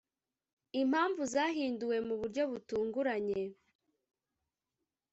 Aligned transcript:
impamvu 0.81 1.21
zahinduwe 1.33 1.97
mu 2.07 2.15
buryo 2.19 2.43
butunguranye 2.51 3.41